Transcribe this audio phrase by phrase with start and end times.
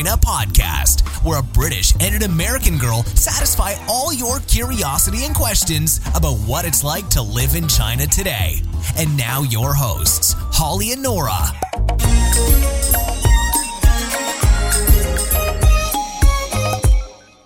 [0.00, 5.34] in China podcast, where a British and an American girl satisfy all your curiosity and
[5.34, 8.62] questions about what it's like to live in China today.
[8.96, 11.38] And now, your hosts, Holly and Nora.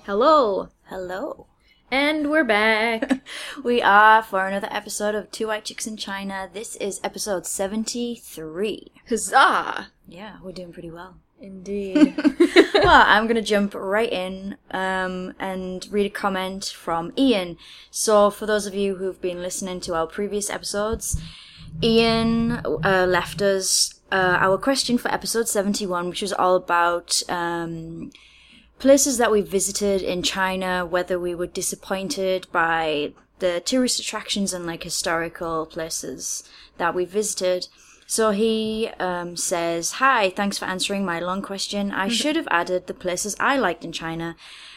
[0.07, 1.47] Hello, Hello.
[1.91, 3.21] and we're back.
[3.65, 6.49] We are for another episode of Two White Chicks in China.
[6.53, 8.93] This is episode 73.
[9.09, 9.89] Huzzah!
[10.07, 11.17] Yeah, we're doing pretty well.
[11.45, 12.15] Indeed.
[12.75, 17.59] well, I'm going to jump right in um, and read a comment from Ian.
[17.91, 21.21] So, for those of you who've been listening to our previous episodes,
[21.83, 28.11] Ian uh, left us uh, our question for episode 71, which was all about um,
[28.79, 34.65] places that we visited in China, whether we were disappointed by the tourist attractions and
[34.65, 36.49] like historical places
[36.79, 37.69] that we visited.
[38.07, 41.91] So he um, says, Hi, thanks for answering my long question.
[41.91, 44.37] I should have added the places I liked in China.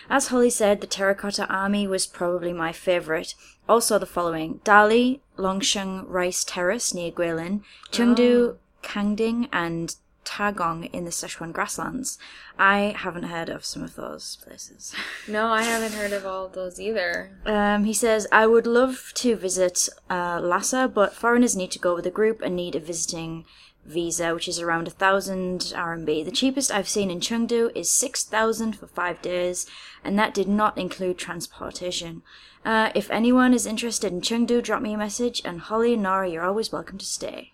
[0.10, 3.36] As Holly said, the Terracotta Army was probably my favorite.
[3.68, 7.62] Also, the following Dali, Longsheng Rice Terrace near Guilin,
[7.92, 9.96] Chengdu, Kangding, and
[10.28, 12.18] Tagong in the Sichuan grasslands.
[12.60, 14.94] I haven't heard of some of those places.
[15.28, 17.32] no, I haven't heard of all of those either.
[17.46, 21.96] Um, he says, I would love to visit uh, Lhasa, but foreigners need to go
[21.96, 23.46] with a group and need a visiting
[23.86, 26.26] visa, which is around a thousand RMB.
[26.26, 29.66] The cheapest I've seen in Chengdu is 6,000 for five days,
[30.04, 32.22] and that did not include transportation.
[32.66, 36.30] Uh, if anyone is interested in Chengdu, drop me a message, and Holly and Nora,
[36.30, 37.54] you're always welcome to stay.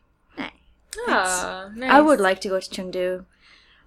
[1.07, 1.13] Nah.
[1.25, 1.91] Ah, nice.
[1.91, 3.25] I would like to go to Chengdu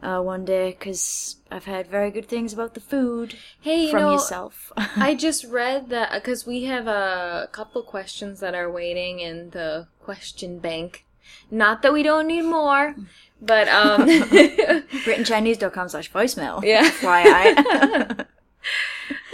[0.02, 4.02] uh, one day because I've heard very good things about the food Hey, you from
[4.02, 4.72] know, yourself.
[4.76, 9.88] I just read that because we have a couple questions that are waiting in the
[10.02, 11.04] question bank.
[11.50, 12.94] Not that we don't need more,
[13.40, 16.62] but um, BrittonChinese.com slash voicemail.
[16.62, 16.88] Yeah.
[16.90, 18.26] FYI.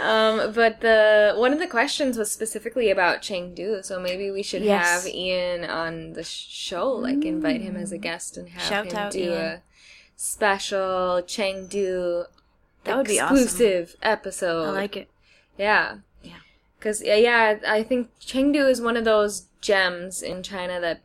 [0.03, 4.61] Um, but the one of the questions was specifically about Chengdu, so maybe we should
[4.63, 5.03] Yes.
[5.05, 9.09] have Ian on the show, like invite him as a guest and have Shout him
[9.11, 9.31] do Ian.
[9.41, 9.61] a
[10.15, 12.25] special Chengdu
[12.83, 13.37] That would be awesome.
[13.37, 14.67] exclusive episode.
[14.69, 15.09] I like it.
[15.57, 15.97] Yeah.
[16.21, 16.33] Yeah.
[16.77, 21.01] Because, yeah, I think Chengdu is one of those gems in China that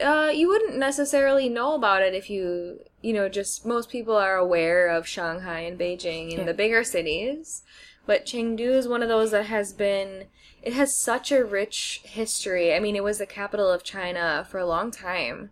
[0.00, 4.36] uh, you wouldn't necessarily know about it if you, you know, just most people are
[4.36, 6.44] aware of Shanghai and Beijing and Yeah.
[6.44, 7.62] the bigger cities.
[8.08, 10.28] But Chengdu is one of those that has been,
[10.62, 12.74] it has such a rich history.
[12.74, 15.50] I mean, it was the capital of China for a long time.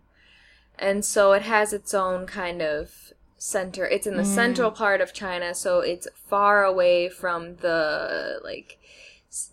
[0.79, 3.85] And so it has its own kind of center.
[3.85, 4.33] It's in the mm.
[4.33, 8.79] central part of China, so it's far away from the like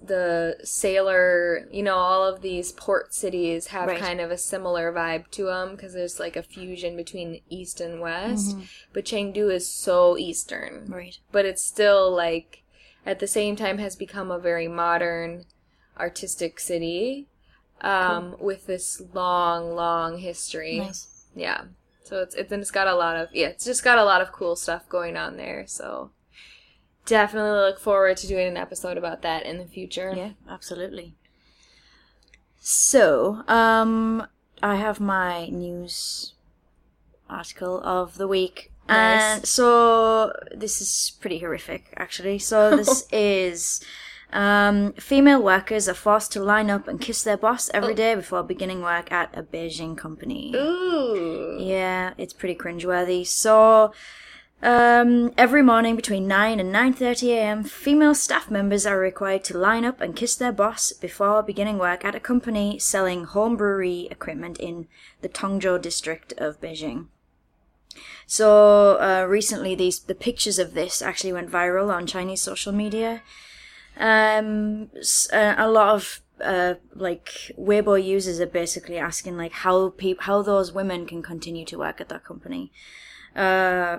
[0.03, 4.00] the sailor, you know, all of these port cities have Right.
[4.00, 8.00] kind of a similar vibe to them because there's like a fusion between east and
[8.00, 8.56] west.
[8.56, 8.64] Mm-hmm.
[8.94, 10.87] But Chengdu is so eastern.
[10.88, 11.19] Right.
[11.32, 12.63] But it's still like
[13.06, 15.44] at the same time has become a very modern
[15.98, 17.28] artistic city
[17.81, 20.78] um, with this long long history.
[20.78, 21.26] Nice.
[21.34, 21.64] Yeah.
[22.04, 24.20] So it's it's and it's got a lot of yeah, it's just got a lot
[24.20, 25.64] of cool stuff going on there.
[25.66, 26.10] So
[27.06, 30.12] definitely look forward to doing an episode about that in the future.
[30.14, 31.14] Yeah, absolutely.
[32.60, 34.26] So, um,
[34.62, 36.32] I have my news
[37.28, 38.72] article of the week.
[38.88, 39.36] Nice.
[39.36, 42.38] And so, this is pretty horrific, actually.
[42.38, 43.84] So, this is
[44.34, 48.42] um, female workers are forced to line up and kiss their boss every day before
[48.42, 50.52] beginning work at a Beijing company.
[50.56, 51.56] Ooh.
[51.60, 53.24] Yeah, it's pretty cringeworthy.
[53.24, 53.92] So,
[54.60, 59.84] um, every morning between 9 and 9.30 a.m., female staff members are required to line
[59.84, 64.58] up and kiss their boss before beginning work at a company selling home brewery equipment
[64.58, 64.88] in
[65.20, 67.06] the Tongzhou district of Beijing.
[68.27, 73.23] So, uh, recently these, the pictures of this actually went viral on Chinese social media.
[73.96, 74.91] Um,
[75.32, 80.43] uh, a lot of uh, like Weibo users are basically asking like how peop- how
[80.43, 82.73] those women can continue to work at that company.
[83.37, 83.99] Uh,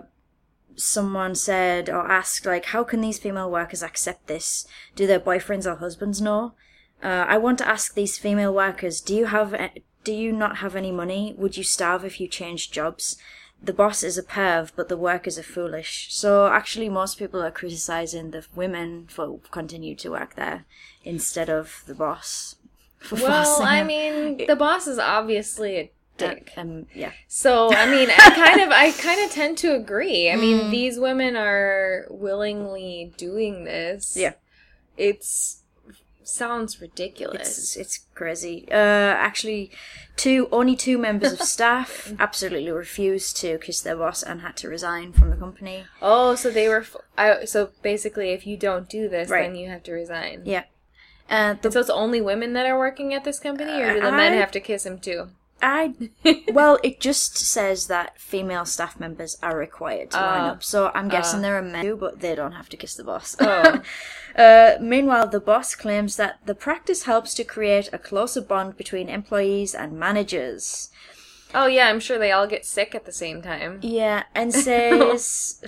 [0.76, 4.68] someone said or asked like how can these female workers accept this?
[4.96, 6.56] Do their boyfriends or husbands know?
[7.02, 9.72] Uh, I want to ask these female workers: Do you have a-
[10.04, 11.34] do you not have any money?
[11.38, 13.18] Would you starve if you changed jobs?
[13.62, 16.08] The boss is a perv, but the workers are foolish.
[16.14, 20.66] So actually, most people are criticizing the women for continue to work there
[21.04, 22.56] instead of the boss.
[23.00, 23.88] For Well, I them.
[23.88, 26.52] mean, the boss is obviously a dick.
[26.58, 30.30] um, yeah, So, I mean, I kind of I kind of tend to agree.
[30.32, 30.40] I Mm.
[30.40, 34.16] mean, these women are willingly doing this.
[34.18, 34.34] Yeah.
[34.98, 35.62] It's
[36.28, 37.58] sounds ridiculous.
[37.58, 38.68] It's it's crazy.
[38.72, 39.72] Uh, actually,
[40.16, 44.68] two only two members of staff absolutely refused to kiss their boss and had to
[44.70, 45.86] resign from the company.
[46.02, 46.82] oh, so they were.
[46.82, 49.44] F- I, so basically, if you don't do this, Right.
[49.48, 50.42] then you have to resign.
[50.46, 50.64] Yeah.
[51.30, 54.12] Uh, the So it's only women that are working at this company, or do the
[54.12, 55.30] men have to kiss him too?
[55.62, 55.94] I
[56.52, 60.52] well, it just says that female staff members are required to line Ah.
[60.52, 60.64] up.
[60.64, 63.36] So I'm guessing there are men, too, but they don't have to kiss the boss.
[63.40, 63.82] Oh.
[64.38, 69.10] uh, meanwhile, the boss claims that the practice helps to create a closer bond between
[69.10, 70.90] employees and managers.
[71.54, 73.80] Oh yeah, I'm sure they all get sick at the same time.
[73.82, 75.62] Yeah, and says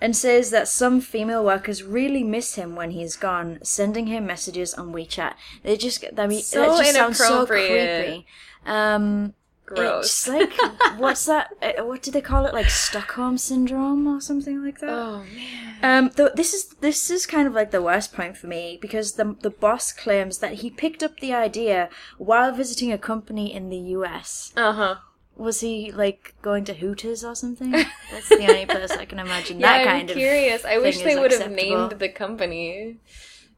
[0.00, 4.74] and says that some female workers really miss him when he's gone, sending him messages
[4.74, 5.34] on WeChat.
[5.62, 8.26] They just get I So that just sounds so creepy.
[8.64, 9.34] Um
[9.66, 10.04] Gross.
[10.06, 10.52] It's like
[10.98, 11.50] what's that?
[11.60, 12.54] Uh, what do they call it?
[12.54, 14.90] Like Stockholm syndrome or something like that.
[14.90, 16.04] Oh man.
[16.04, 19.14] Um, th- this is this is kind of like the worst point for me because
[19.14, 23.68] the the boss claims that he picked up the idea while visiting a company in
[23.68, 24.52] the U.S.
[24.56, 24.94] Uh huh.
[25.36, 27.70] Was he like going to Hooters or something?
[28.10, 29.92] That's the only place I can imagine Yeah, that kind of.
[29.92, 30.16] I'm kind of.
[30.16, 30.64] curious.
[30.64, 32.96] I wish they would have named the company,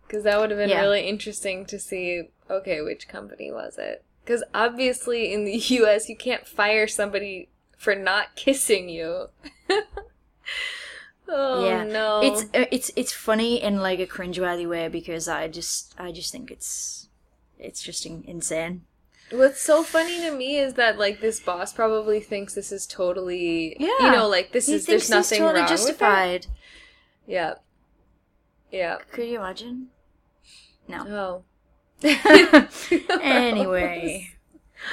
[0.06, 0.80] because that would have been Yeah.
[0.80, 2.24] really interesting to see.
[2.50, 4.02] Okay, which company was it?
[4.24, 6.08] Because obviously in the U.S.
[6.08, 9.28] you can't fire somebody for not kissing you.
[11.28, 12.20] oh yeah, no!
[12.22, 16.32] it's uh, it's it's funny in like a cringeworthy way because I just I just
[16.32, 17.08] think it's
[17.58, 18.82] it's just in- insane.
[19.30, 23.76] What's so funny to me is that like this boss probably thinks this is totally
[23.78, 23.88] Yeah.
[24.00, 26.46] you know like this He is there's nothing totally wrong justified.
[26.46, 27.32] with it.
[27.32, 27.54] Yeah.
[28.70, 28.98] Yeah.
[29.12, 29.88] Could you imagine?
[30.86, 31.04] No.
[31.08, 31.44] Oh.
[33.22, 34.30] anyway,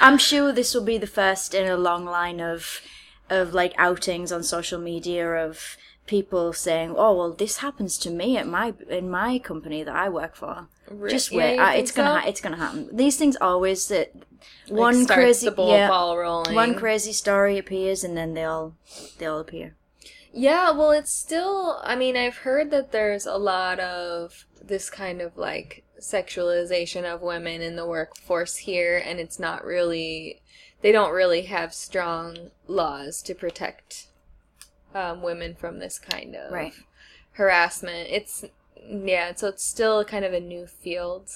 [0.02, 2.82] I'm sure this will be the first in a long line of
[3.30, 5.78] of like outings on social media of
[6.08, 10.10] people saying, "Oh, well, this happens to me at my in my company that I
[10.10, 12.22] work for." Re- Just wait, you uh, it's gonna so?
[12.22, 12.90] ha- it's gonna happen.
[12.92, 14.12] These things always that
[14.68, 16.54] Like, one crazy yeah, ball rolling.
[16.56, 18.76] one crazy story appears and then they'll
[19.18, 19.76] they'll appear.
[20.32, 21.80] Yeah, well, it's still.
[21.84, 27.22] I mean, I've heard that there's a lot of this kind of like sexualization of
[27.22, 30.42] women in the workforce here, and it's not really.
[30.82, 34.08] They don't really have strong laws to protect
[34.94, 36.74] um, women from this kind of Right.
[37.32, 38.10] harassment.
[38.12, 38.46] It's
[38.84, 41.30] yeah, so it's still kind of a new field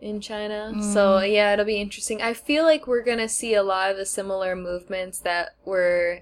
[0.00, 0.74] in China.
[0.92, 2.22] So yeah, it'll be interesting.
[2.22, 6.20] I feel like we're gonna see a lot of the similar movements that were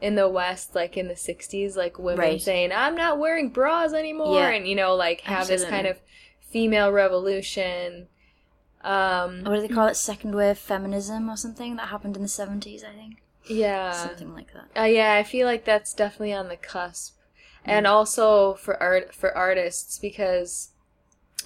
[0.00, 2.40] in the West, like in the '60s, like women Right.
[2.42, 4.50] saying "I'm not wearing bras anymore," Yeah.
[4.50, 6.00] and you know, like have this kind of
[6.40, 8.08] female revolution.
[8.82, 9.94] Um, What do they call it?
[9.96, 13.22] Second wave feminism or something that happened in the seventies, I think.
[13.46, 14.68] yeah, Something like that.
[14.80, 17.14] Uh, yeah, I feel like that's definitely on the cusp,
[17.64, 17.90] and Mm.
[17.90, 20.70] also for art for artists because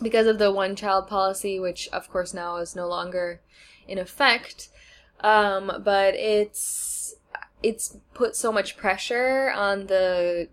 [0.03, 3.41] because of the one child policy, which of course now is no longer
[3.87, 4.69] in effect.
[5.21, 7.15] Um, but it's
[7.63, 10.49] it's put so much pressure on the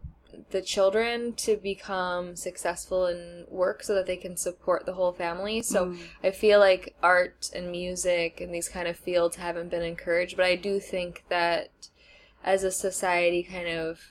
[0.51, 5.61] the children to become successful in work so that they can support the whole family.
[5.61, 5.93] So
[6.23, 10.45] I feel like art and music and these kind of fields haven't been encouraged, but
[10.45, 11.69] I do think that
[12.43, 14.10] as a society kind of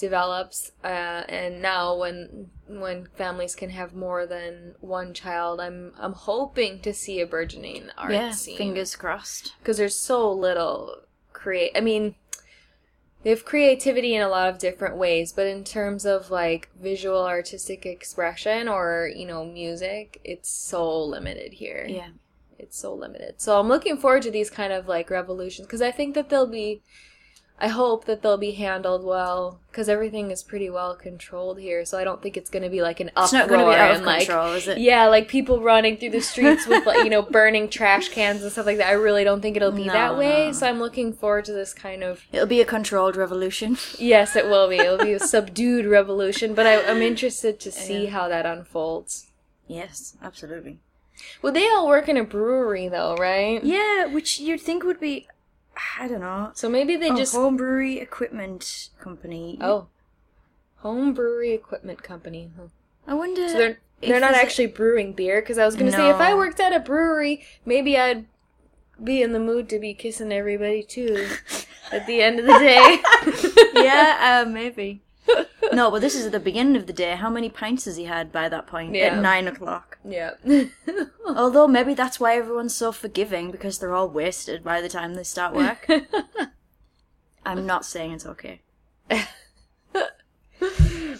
[0.00, 6.12] develops uh, and now when when families can have more than one child i'm i'm
[6.14, 9.54] hoping to see a burgeoning art yeah, scene fingers crossed.
[9.60, 10.96] because there's so little
[11.32, 12.14] create i mean
[13.22, 17.24] they have creativity in a lot of different ways but in terms of like visual
[17.26, 22.08] artistic expression or you know music it's so limited here Yeah.
[22.58, 25.90] it's so limited so i'm looking forward to these kind of like revolutions because i
[25.90, 26.82] think that they'll be
[27.60, 31.98] i hope that they'll be handled well because everything is pretty well controlled here so
[31.98, 33.74] i don't think it's going to be like an uproar It's not going to be
[33.74, 34.78] out of and like control, is it?
[34.78, 38.50] yeah, like people running through the streets with like you know burning trash cans and
[38.50, 38.88] stuff like that.
[38.88, 40.46] I really don't think it'll be No, that way.
[40.46, 40.52] no.
[40.52, 43.76] So I'm looking forward to this kind of It'll be a controlled revolution.
[43.98, 44.76] yes, it will be.
[44.76, 49.28] It'll be a subdued revolution, but I, I'm interested to see how that unfolds.
[49.68, 50.78] yes, absolutely.
[51.42, 53.62] Well, they all work in a brewery though, right?
[53.62, 55.28] Yeah, which you'd think would be,
[55.98, 59.58] I don't know, So maybe they a just home brewery equipment company.
[59.60, 59.88] oh
[60.76, 62.50] home brewery equipment company.
[62.56, 62.68] Huh.
[63.06, 63.48] I wonder.
[63.48, 66.60] So they're they're not actually brewing beer because I was gonna say if I worked
[66.60, 68.26] at a brewery, maybe I'd
[69.02, 71.28] be in the mood to be kissing everybody too.
[71.92, 72.98] at the end of the day.
[73.82, 75.02] yeah, uh, maybe.
[75.72, 77.14] No, but this is at the beginning of the day.
[77.14, 78.92] How many pints has he had by that point?
[78.94, 79.14] Yeah.
[79.14, 79.98] At nine o'clock.
[80.04, 80.32] yeah.
[81.26, 85.22] Although maybe that's why everyone's so forgiving because they're all wasted by the time they
[85.22, 85.86] start work.
[87.46, 88.62] I'm not saying it's okay.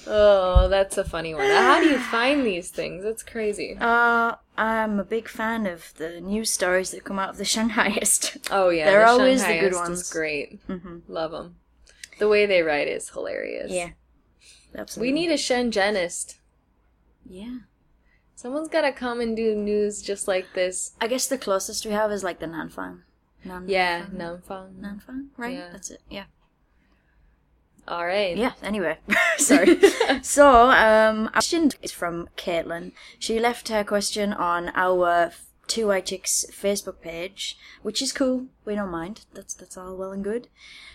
[0.06, 1.46] Oh, that's a funny one.
[1.46, 3.04] How do you find these things?
[3.04, 3.76] That's crazy.
[3.80, 8.48] Uh, I'm a big fan of the news stories that come out of the Shanghaiist.
[8.50, 10.00] Oh yeah, They're the always the good ones.
[10.00, 10.66] Is great.
[10.66, 10.98] Mm-hmm.
[11.06, 11.56] Love them.
[12.18, 13.70] The way they write is hilarious.
[13.70, 13.90] Yeah,
[14.96, 16.36] We need a Shenzhenist.
[17.28, 17.58] Yeah.
[18.34, 20.92] Someone's got to come and do news just like this.
[21.00, 23.02] I guess the closest we have is like the Nanfang.
[23.44, 24.76] Nan- Yeah, Namfang.
[24.80, 25.54] Nanfang, right?
[25.54, 25.68] Yeah.
[25.72, 26.00] That's it.
[26.08, 26.24] Yeah.
[27.88, 28.36] All right.
[28.36, 28.52] Yeah.
[28.62, 28.98] Anyway,
[29.38, 29.78] sorry.
[30.22, 32.92] so, um, our question is from Caitlin.
[33.18, 35.32] She left her question on our
[35.70, 38.46] Two White Chicks Facebook page, which is cool.
[38.64, 39.20] We don't mind.
[39.34, 40.48] That's that's all well and good.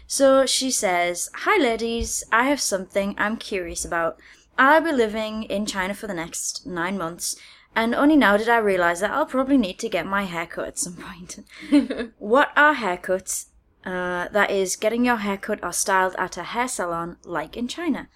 [0.06, 2.26] So she says, "Hi, ladies.
[2.30, 4.20] I have something I'm curious about.
[4.58, 7.38] I'll be living in China for the next nine months."
[7.74, 10.68] And only now did I realize that I'll probably need to get my hair cut
[10.68, 11.40] at some point.
[12.20, 13.46] what are haircuts
[13.86, 17.70] uh, that is, getting your hair cut or styled at a hair salon like in
[17.70, 18.10] China.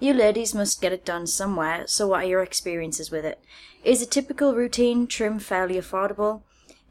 [0.00, 3.40] You ladies must get it done somewhere, so what are your experiences with it?
[3.84, 6.42] Is a typical routine trim fairly affordable?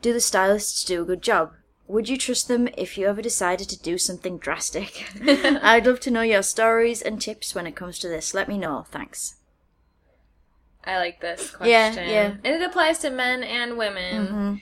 [0.02, 1.54] Do the stylists do a good job?
[1.88, 5.06] Would you trust them if you ever decided to do something drastic?
[5.22, 8.34] I'd love to know your stories and tips when it comes to this.
[8.34, 8.86] Let me know.
[8.90, 9.36] Thanks.
[10.86, 11.70] I like this question.
[11.70, 12.30] Yeah, yeah.
[12.30, 12.46] Mm-hmm.
[12.46, 14.28] And it applies to men and women.
[14.28, 14.62] And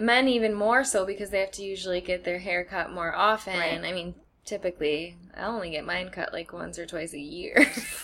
[0.00, 3.58] Men even more so because they have to usually get their hair cut more often.
[3.58, 3.84] Right.
[3.84, 7.54] I mean, typically, I only get mine cut like once or twice a year.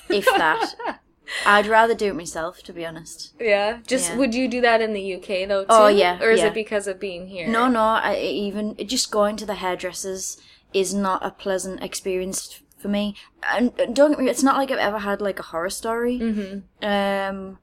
[0.08, 0.74] If that.
[1.46, 3.34] I'd rather do it myself, to be honest.
[3.38, 3.78] yeah.
[3.86, 4.16] Just Yeah.
[4.16, 5.66] would you do that in the UK though too?
[5.70, 6.46] Oh, yeah, Or is yeah.
[6.48, 7.46] it because of being here?
[7.46, 10.40] No, no, I, even just going to the hairdressers
[10.74, 13.14] is not a pleasant experience for me.
[13.48, 16.18] And don't get me, it's not like I've ever had like a horror story.
[16.18, 16.84] Mm-hmm.
[16.84, 17.58] Um,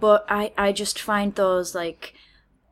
[0.00, 2.14] but I, I just find those like,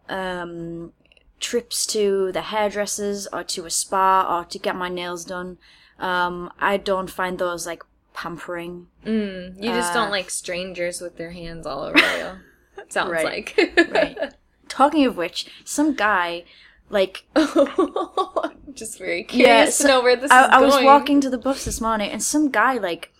[0.08, 0.92] um,
[1.40, 5.58] trips to the hairdressers or to a spa or to get my nails done.
[5.98, 7.82] Um, I don't find those like
[8.14, 8.86] pampering.
[9.04, 12.84] You just Uh, don't like strangers with their hands all over you.
[12.88, 13.58] Sounds like.
[13.90, 14.18] Right.
[14.68, 16.44] Talking of which, some guy,
[16.90, 21.30] like, I'm just very curious so to know where this I, I was walking to
[21.30, 23.12] the bus this morning, and some guy like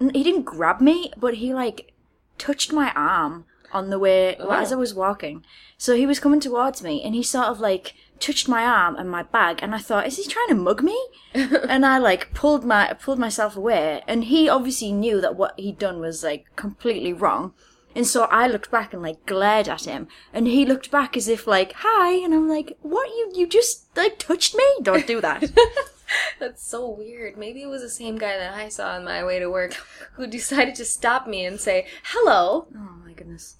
[0.00, 1.92] he didn't grab me, but he like
[2.38, 4.76] touched my arm on the way well, as oh.
[4.76, 5.44] I was walking.
[5.76, 9.10] So he was coming towards me, and he sort of like touched my arm and
[9.10, 10.98] my bag, and I thought, is he trying to mug me?
[11.34, 15.78] and I like pulled my pulled myself away, and he obviously knew that what he'd
[15.78, 17.54] done was like completely wrong.
[17.94, 21.28] And so I looked back and like glared at him, and he looked back as
[21.28, 23.08] if like, "Hi," and I'm like, "What?
[23.08, 24.64] You you just like touched me?
[24.82, 25.44] Don't do that."
[26.38, 27.36] That's so weird.
[27.36, 29.74] Maybe it was the same guy that I saw on my way to work
[30.14, 32.68] who decided to stop me and say, hello.
[32.74, 33.56] Oh my goodness.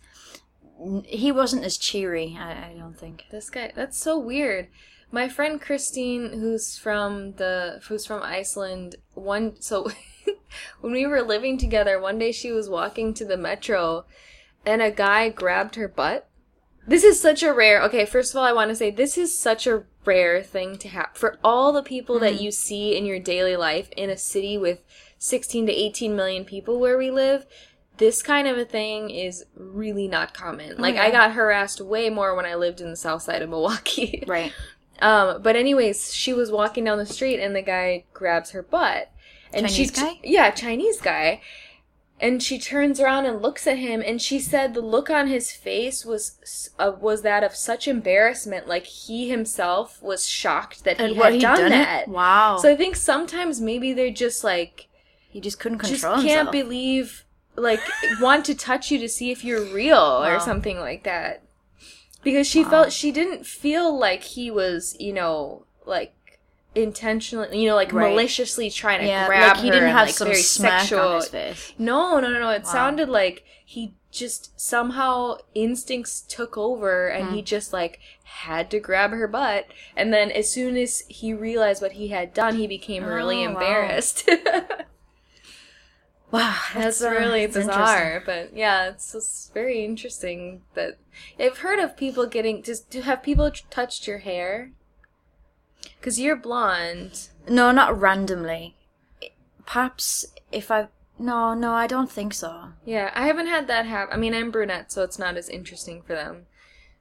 [1.04, 3.24] He wasn't as cheery, I, I don't think.
[3.30, 4.68] This guy, that's so weird.
[5.10, 9.90] My friend Christine, who's from the, who's from Iceland, one, so
[10.80, 14.04] when we were living together, one day she was walking to the metro
[14.64, 16.27] and a guy grabbed her butt.
[16.88, 19.38] This is such a rare, okay, first of all, I want to say this is
[19.38, 21.12] such a rare thing to happen.
[21.14, 24.82] For all the people that you see in your daily life in a city with
[25.18, 27.44] 16 to 18 million people where we live,
[27.98, 30.78] this kind of a thing is really not common.
[30.78, 34.24] Like, I got harassed way more when I lived in the south side of Milwaukee.
[34.26, 34.52] Right.
[35.00, 39.12] Um, but anyways, she was walking down the street and the guy grabs her butt.
[39.52, 40.18] And Chinese guy?
[40.24, 41.40] Yeah, Chinese guy.
[42.20, 45.52] And she turns around and looks at him and she said the look on his
[45.52, 51.04] face was uh, was that of such embarrassment like he himself was shocked that he
[51.04, 51.78] And had he'd done, done it?
[51.78, 52.08] that.
[52.08, 52.56] Wow.
[52.56, 54.88] So I think sometimes maybe they're just like
[55.28, 56.52] he just couldn't control just can't himself.
[56.52, 57.24] believe
[57.56, 61.44] like want to touch you to see if you're real or something like that
[62.22, 66.14] because she felt she didn't feel like he was you know like
[66.74, 68.10] intentionally you know like Right.
[68.12, 71.16] maliciously trying to yeah, grab like he didn't and, have like, some very sexual on
[71.16, 71.72] his face.
[71.78, 77.34] no no no no it sounded like he just somehow instincts took over and Hmm.
[77.34, 81.82] he just like had to grab her butt and then as soon as he realized
[81.82, 83.52] what he had done he became really Oh, wow.
[83.52, 84.28] embarrassed
[86.30, 90.98] Wow, That's uh, really bizarre, but yeah, it's just very interesting that
[91.40, 92.62] I've heard of people getting.
[92.62, 94.72] Just to have people t- touched your hair?
[96.00, 97.28] Because you're blonde.
[97.48, 98.76] No, not randomly.
[99.66, 100.88] Perhaps if I.
[101.18, 102.68] No, no, I don't think so.
[102.84, 104.14] Yeah, I haven't had that happen.
[104.14, 106.46] I mean, I'm brunette, so it's not as interesting for them.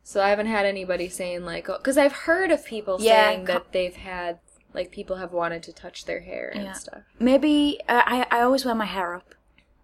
[0.04, 3.54] So I haven't had anybody saying like, because I've heard of people Yeah, saying co-
[3.54, 4.40] that they've had
[4.74, 6.74] like people have wanted to touch their hair and Yeah.
[6.74, 7.04] stuff.
[7.20, 9.36] Maybe uh, I I always wear my hair up.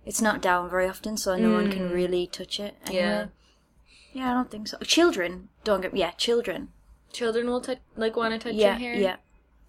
[0.05, 2.75] It's not down very often, so no one can really touch it.
[2.86, 3.01] Anyway.
[3.01, 3.05] Mm.
[3.05, 3.25] Yeah.
[4.13, 4.77] Yeah, I don't think so.
[4.79, 5.95] Children don't get.
[5.95, 6.69] Yeah, children.
[7.13, 8.96] Children will touch like want to touch yeah, your hair.
[8.96, 9.15] yeah.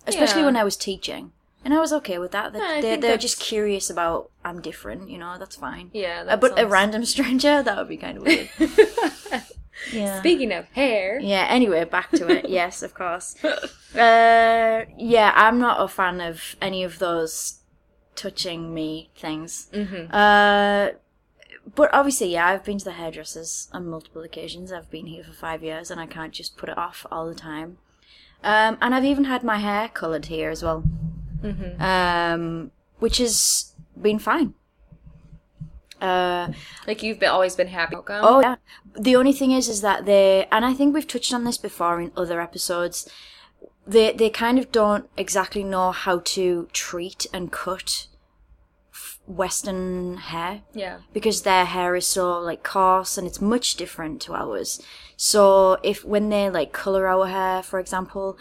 [0.06, 0.46] Especially Yeah.
[0.46, 1.32] when I was teaching.
[1.64, 2.52] And I was okay with that.
[2.52, 5.90] They, Yeah, I they, think they're just curious about I'm different, you know, that's fine.
[5.94, 8.50] Yeah, Uh, that but a random stranger, that would be kind of weird.
[9.92, 10.18] yeah.
[10.20, 12.48] Speaking of hair, Yeah, anyway, back to it.
[12.60, 13.36] yes, of course.
[13.94, 17.60] Uh, yeah, I'm not a fan of any of those
[18.14, 19.68] touching me things.
[19.72, 20.08] Mhm.
[20.12, 20.96] Uh,
[21.74, 24.72] but obviously, yeah, I've been to the hairdressers on multiple occasions.
[24.72, 27.34] I've been here for five years and I can't just put it off all the
[27.34, 27.78] time.
[28.42, 30.84] Um, and I've even had my hair coloured here as well,
[31.42, 31.80] Mhm.
[31.80, 34.54] um, which has been fine.
[36.00, 36.52] Uh,
[36.86, 37.96] like you've been, always been happy.
[37.96, 38.20] Outcome.
[38.22, 38.56] Oh yeah.
[38.98, 42.00] The only thing is, is that they, and I think we've touched on this before
[42.00, 43.08] in other episodes.
[43.86, 48.08] They they kind of don't exactly know how to treat and cut
[49.26, 50.98] Western hair yeah.
[51.12, 54.80] because their hair is so like coarse and it's much different to ours.
[55.16, 58.36] So if when they like color our hair, for example,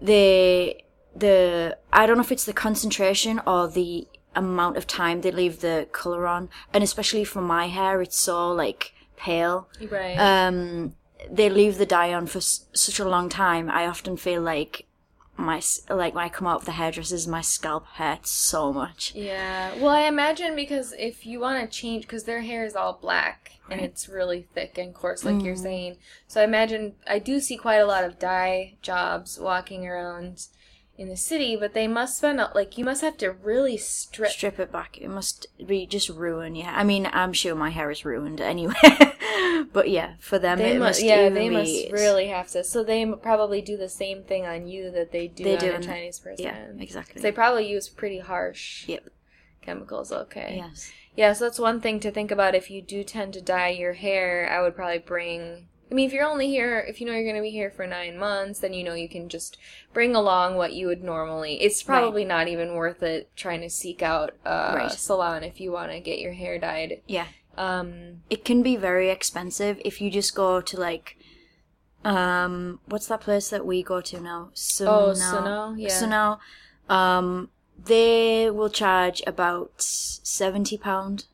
[0.00, 5.30] they the I don't know if it's the concentration or the amount of time they
[5.30, 9.68] leave the color on, and especially for my hair, it's so like pale.
[9.90, 10.16] Right.
[10.16, 10.94] Um,
[11.30, 13.70] they leave the dye on for s- such a long time.
[13.70, 14.86] I often feel like
[15.36, 19.14] my like when I come out of the hairdressers, my scalp hurts so much.
[19.14, 19.74] Yeah.
[19.76, 23.52] Well, I imagine because if you want to change, because their hair is all black
[23.70, 25.62] and it's really thick and coarse, like you're mm.
[25.62, 25.96] saying.
[26.26, 30.46] So I imagine I do see quite a lot of dye jobs walking around
[30.96, 34.30] in the city, but they must spend like you must have to really strip.
[34.30, 34.98] strip it back.
[34.98, 36.54] It must be just ruin.
[36.54, 38.74] Yeah, I mean, I'm sure my hair is ruined anyway.
[39.72, 41.04] but yeah, for them, They it must, must.
[41.04, 42.62] yeah, they be- must really have to.
[42.64, 45.72] So they probably do the same thing on you that they do They on do
[45.74, 46.44] a Chinese person.
[46.46, 47.20] Yeah, exactly.
[47.22, 49.08] They probably use pretty harsh Yep.
[49.62, 50.12] chemicals.
[50.12, 50.56] Okay.
[50.56, 50.92] Yes.
[51.16, 52.54] Yeah, so that's one thing to think about.
[52.54, 55.68] If you do tend to dye your hair, I would probably bring.
[55.94, 57.86] I mean, if you're only here, if you know you're going to be here for
[57.86, 59.58] nine months, then you know you can just
[59.92, 61.62] bring along what you would normally.
[61.62, 64.90] It's probably not even worth it trying to seek out a Right.
[64.90, 67.00] salon if you want to get your hair dyed.
[67.06, 67.28] Yeah.
[67.56, 71.16] Um, It can be very expensive if you just go to like,
[72.04, 74.50] um, what's that place that we go to now?
[74.52, 75.10] Sunnow.
[75.10, 75.90] Oh, Sunnow, yeah.
[75.90, 76.40] Sunnow.
[76.88, 81.26] Um, they will charge about seventy pound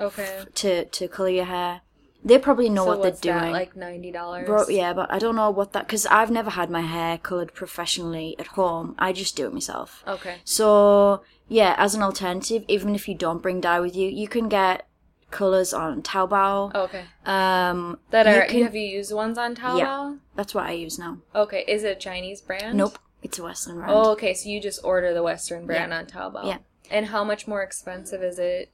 [0.00, 0.44] okay.
[0.54, 1.82] to to color your hair.
[2.24, 3.44] They probably know so what they're doing.
[3.46, 4.46] that, like ninety dollars.
[4.46, 7.52] Bro, yeah, but I don't know what that because I've never had my hair colored
[7.52, 8.94] professionally at home.
[8.98, 10.04] I just do it myself.
[10.06, 10.36] Okay.
[10.44, 14.48] So yeah, as an alternative, even if you don't bring dye with you, you can
[14.48, 14.86] get
[15.32, 16.74] colors on Taobao.
[16.74, 17.04] Okay.
[17.26, 19.78] Um, That you are can- have you used ones on Taobao?
[19.78, 21.18] Yeah, that's what I use now.
[21.34, 21.64] Okay.
[21.66, 22.76] Is it a Chinese brand?
[22.78, 23.90] Nope, it's a Western brand.
[23.92, 24.34] Oh, okay.
[24.34, 25.98] So you just order the Western brand Yeah.
[25.98, 26.46] on Taobao.
[26.46, 26.58] Yeah.
[26.90, 28.70] And how much more expensive is it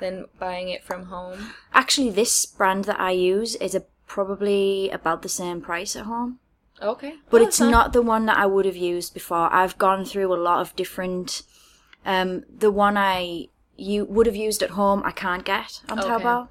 [0.00, 1.52] than buying it from home?
[1.72, 6.38] Actually, this brand that I use is a, probably about the same price at home.
[6.82, 7.14] Okay.
[7.28, 9.52] but Oh, it's that's not the one that I would have used before.
[9.52, 11.42] I've gone through a lot of different.
[12.06, 16.08] Um, the one I you would have used at home, I can't get on Okay.
[16.08, 16.48] Taobao.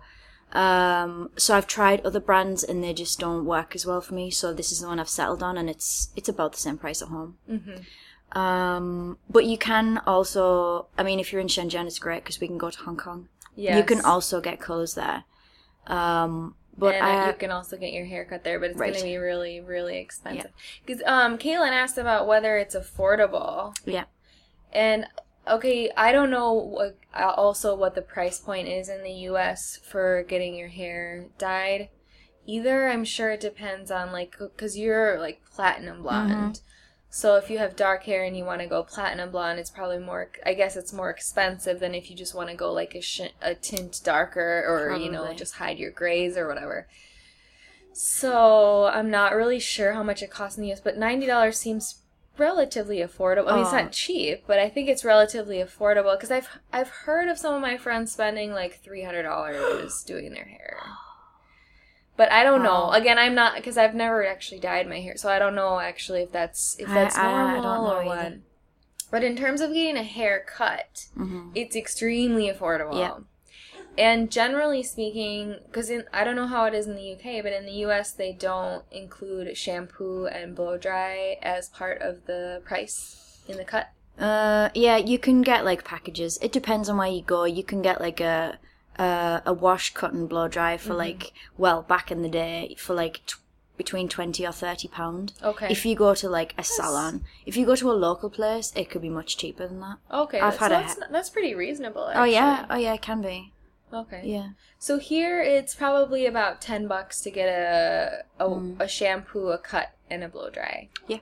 [0.52, 4.32] Um, so I've tried other brands and they just don't work as well for me.
[4.32, 7.02] So this is the one I've settled on, and it's it's about the same price
[7.02, 7.38] at home.
[7.50, 8.38] Mm-hmm.
[8.38, 12.48] Um, but you can also, I mean, if you're in Shenzhen, it's great because we
[12.48, 13.28] can go to Hong Kong.
[13.60, 15.24] You can also get colors there.
[15.88, 18.80] Um, but and uh, I, you can also get your hair cut there, but it's
[18.80, 18.94] Right.
[18.94, 20.52] going to be really, really expensive.
[20.86, 24.06] Because um, Caitlin asked about whether it's affordable, yeah,
[24.72, 25.06] and
[25.48, 29.80] okay, I don't know what, uh, also what the price point is in the U.S.
[29.84, 31.90] for getting your hair dyed.
[32.46, 36.62] Either I'm sure it depends on like because you're like platinum blonde.
[37.12, 39.98] So if you have dark hair and you want to go platinum blonde, it's probably
[39.98, 40.30] more.
[40.46, 43.34] I guess it's more expensive than if you just want to go like a sh-
[43.42, 46.88] a tint darker or you know just hide your grays or whatever.
[47.94, 51.58] So I'm not really sure how much it costs in the US, but ninety dollars
[51.58, 52.02] seems
[52.38, 53.50] relatively affordable.
[53.52, 53.82] I mean, it's Oh.
[53.82, 57.62] not cheap, but I think it's relatively affordable because I've I've heard of some of
[57.62, 60.78] my friends spending like three hundred dollars doing their hair.
[62.20, 62.92] But I don't know.
[62.92, 66.24] Again, I'm not because I've never actually dyed my hair, so I don't know actually
[66.24, 68.08] if that's if I- that's I- I normal don't know or either.
[68.08, 68.34] what.
[69.10, 73.00] But in terms of getting a haircut, hmm it's extremely affordable.
[73.00, 73.16] Yeah.
[73.98, 77.66] And generally speaking, because I don't know how it is in the UK, but in
[77.66, 83.56] the US they don't include shampoo and blow dry as part of the price in
[83.56, 83.92] the cut.
[84.20, 86.38] Uh, yeah, you can get like packages.
[86.42, 87.46] It depends on where you go.
[87.46, 88.60] You can get like a
[89.00, 92.94] a, a wash, cut, and blow dry for like well back in the day for
[92.94, 93.36] like t-
[93.78, 95.34] between twenty or thirty pound.
[95.42, 95.68] Okay.
[95.72, 98.90] If you go to like a salon, if you go to a local place, it
[98.90, 99.98] could be much cheaper than that.
[100.12, 102.12] okay, I've so had a that's, ha- that's pretty reasonable.
[102.14, 103.54] Oh yeah, oh yeah, it can be.
[103.94, 104.22] Okay.
[104.24, 104.50] Yeah.
[104.78, 108.80] So here it's probably about ten bucks to get a a, Mm.
[108.80, 110.90] a shampoo, a cut, and a blow dry.
[111.08, 111.20] Yeah.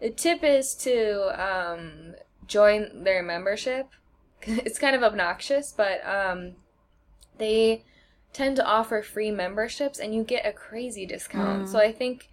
[0.00, 0.94] The tip is to
[1.42, 2.14] um,
[2.46, 3.88] join their membership.
[4.46, 6.54] It's kind of obnoxious, but um,
[7.38, 7.84] they
[8.32, 11.68] tend to offer free memberships and you get a crazy discount.
[11.68, 12.28] So I think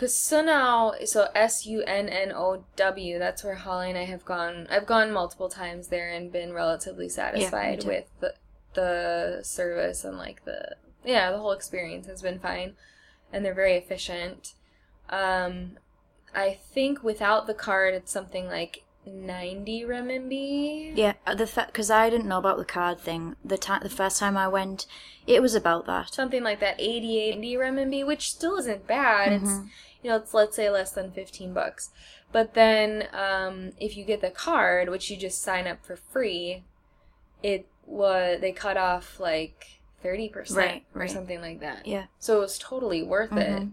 [0.00, 4.24] because Sunnow, so S U N N O W, that's where Holly and I have
[4.24, 4.66] gone.
[4.70, 7.88] I've gone multiple times there and been relatively satisfied too.
[7.88, 8.34] with the,
[8.72, 12.76] the service and like the yeah the whole experience has been fine,
[13.30, 14.54] and they're very efficient.
[15.10, 15.76] Um,
[16.34, 20.92] I think without the card, it's something like ninety renminbi.
[20.96, 23.36] Yeah, uh, the because I didn't know about the card thing.
[23.44, 24.86] The time, the first time I went,
[25.26, 26.12] it was about that.
[26.12, 29.60] something like that 88 90 renminbi which still isn't bad it's
[30.02, 31.90] you know it's let's say less than 15 bucks
[32.32, 36.64] but then um, if you get the card which you just sign up for free
[37.42, 41.10] it was they cut off like 30% Right, or right.
[41.10, 42.06] something like that Yeah.
[42.18, 43.72] so it was totally worth it Mhm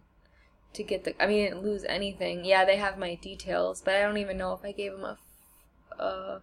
[0.78, 1.22] to get the.
[1.22, 2.46] I mean, I didn't lose anything.
[2.46, 5.18] Yeah, they have my details, but I don't even know if I gave them a,
[6.02, 6.42] a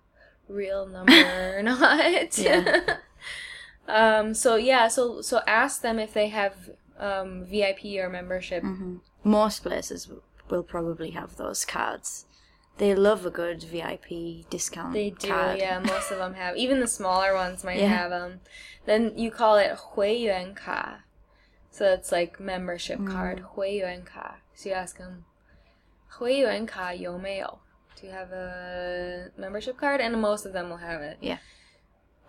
[0.48, 1.12] real number
[1.58, 2.36] or not.
[2.36, 2.96] Yeah.
[3.88, 4.34] um.
[4.34, 4.88] So yeah.
[4.88, 8.62] So so ask them if they have um VIP or membership.
[8.62, 8.96] Mm-hmm.
[9.24, 10.10] Most places
[10.50, 12.26] will probably have those cards.
[12.76, 14.94] They love a good VIP discount.
[14.94, 15.58] They do, card.
[15.58, 15.78] yeah.
[15.78, 16.56] Most of them have.
[16.64, 17.88] Even the smaller ones might yeah.
[17.88, 18.40] have them.
[18.84, 21.03] Then you call it Huiyuan Ka.
[21.74, 23.10] So it's like membership mm.
[23.10, 24.38] card, 会员卡.
[24.54, 25.24] So you ask them,
[26.08, 27.58] 会员卡有没有?
[28.00, 30.00] Do you have a membership card?
[30.00, 31.18] And most of them will have it.
[31.20, 31.38] Yeah.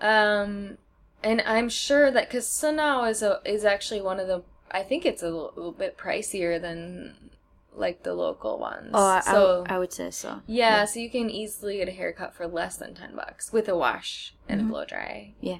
[0.01, 0.79] Um,
[1.21, 5.05] and I'm sure that because Sunnow is a, is actually one of the I think
[5.05, 7.29] it's a little, little bit pricier than
[7.71, 8.89] like the local ones.
[8.95, 10.41] Oh, so, i would say so.
[10.47, 13.69] Yeah, yeah, so you can easily get a haircut for less than ten bucks with
[13.69, 14.69] a wash and mm-hmm.
[14.69, 15.33] a blow dry.
[15.39, 15.59] Yeah.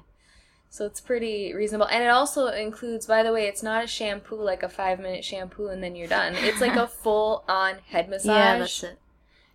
[0.76, 1.86] So it's pretty reasonable.
[1.86, 5.24] And it also includes, by the way, it's not a shampoo like a five minute
[5.24, 6.34] shampoo and then you're done.
[6.36, 8.26] It's like a full on head massage.
[8.26, 8.98] Yeah, that's it.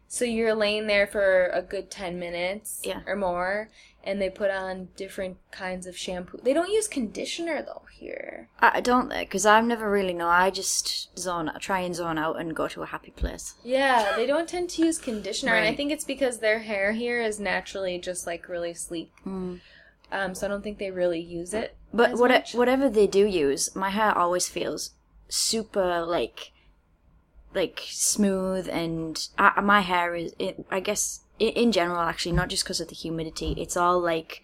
[0.08, 3.02] So you're laying there for a good 10 minutes Yeah.
[3.06, 3.70] or more
[4.04, 6.40] and they put on different kinds of shampoo.
[6.42, 8.50] They don't use conditioner though here.
[8.60, 10.28] I, don't because I've never really know.
[10.28, 13.54] I just zone, try and zone out and go to a happy place.
[13.64, 17.22] Yeah, they don't tend to use conditioner, and I think it's because their hair here
[17.22, 19.12] is naturally just like really sleek.
[19.24, 19.60] Mm.
[20.12, 21.76] Um, so I don't think they really use it.
[21.93, 22.54] But what, much.
[22.54, 24.91] whatever they do use, my hair always feels
[25.30, 26.52] super like
[27.54, 32.50] like smooth and I, my hair is it, I guess in, in general actually not
[32.50, 34.41] just because of the humidity it's all like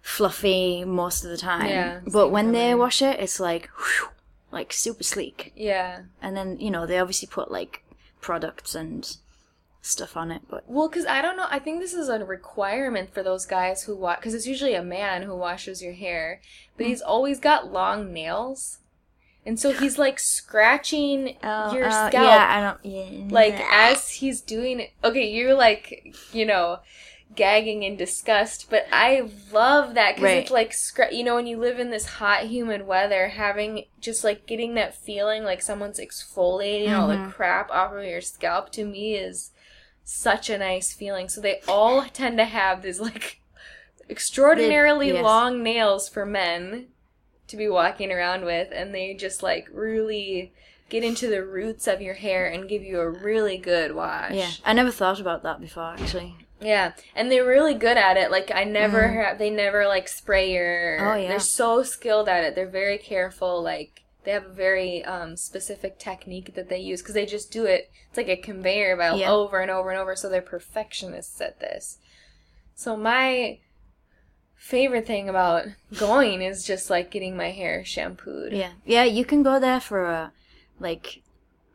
[0.00, 4.08] fluffy most of the time Yeah, but when they wash it it's like whew,
[4.52, 6.02] like super sleek Yeah.
[6.22, 7.82] and then you know they obviously put like
[8.20, 9.16] products and
[9.86, 11.46] stuff on it but Well, because I don't know.
[11.50, 14.18] I think this is a requirement for those guys who wash.
[14.18, 16.40] Because it's usually a man who washes your hair,
[16.76, 18.78] but he's always got long nails,
[19.44, 22.12] and so he's like scratching your uh, scalp.
[22.12, 26.80] yeah I don't yeah like as he's doing it okay you're like you know
[27.34, 30.42] gagging in disgust but i love that because Right.
[30.42, 34.22] it's like scra- you know when you live in this hot humid weather having just
[34.24, 37.32] like getting that feeling like someone's exfoliating all the Mhm.
[37.32, 39.50] crap off of your scalp to me is
[40.08, 43.40] such a nice feeling so they all tend to have these like
[44.08, 45.22] extraordinarily yes.
[45.22, 46.86] long nails for men
[47.48, 50.52] to be walking around with and they just like really
[50.88, 54.32] get into the roots of your hair and give you a really good wash.
[54.32, 56.92] yeah I never thought about that before actually Yeah.
[57.14, 58.30] And they're really good at it.
[58.30, 59.14] Like I never Mhm.
[59.24, 61.28] have they never like spray your Oh, yeah.
[61.28, 62.54] They're so skilled at it.
[62.54, 67.14] They're very careful like they have a very um, specific technique that they use because
[67.14, 67.90] they just do it.
[68.08, 69.30] It's like a conveyor belt Yeah.
[69.30, 70.14] over and over and over.
[70.16, 71.98] So they're perfectionists at this.
[72.74, 73.60] So my
[74.56, 75.66] favorite thing about
[75.98, 78.52] going is just like getting my hair shampooed.
[78.52, 79.04] Yeah, yeah.
[79.04, 80.32] You can go there for a
[80.80, 81.22] like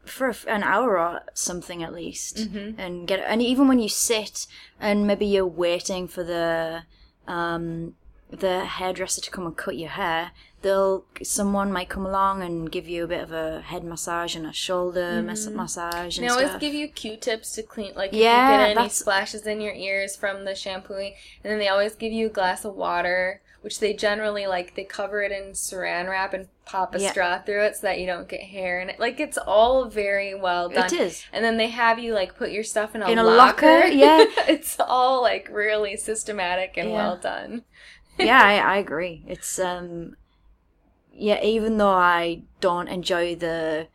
[0.03, 2.75] for an hour or something at least, Mhm.
[2.77, 3.19] and get.
[3.25, 4.45] And even when you sit
[4.79, 6.83] and maybe you're waiting for the
[7.27, 7.95] um
[8.29, 10.31] the hairdresser to come and cut your hair,
[10.61, 14.45] they'll someone might come along and give you a bit of a head massage and
[14.45, 16.61] a shoulder mas- massage And They always stuff.
[16.61, 20.15] give you Q-tips to clean, like Yeah, if you get any splashes in your ears
[20.15, 23.93] from the shampooing, and then they always give you a glass of water, which they
[23.93, 27.11] generally like they cover it in Saran wrap and pop a Yeah.
[27.11, 28.99] straw through it so that you don't get hair in it.
[28.99, 30.85] Like it's all very well done.
[30.85, 31.25] It is.
[31.33, 33.67] And then they have you like put your stuff in a In a locker.
[33.67, 34.25] locker, yeah.
[34.47, 36.95] it's all like really systematic and Yeah.
[36.95, 37.63] well done.
[38.17, 39.23] yeah, I, I agree.
[39.27, 40.15] It's um,
[41.21, 41.41] yeah.
[41.43, 43.87] Even though I don't enjoy the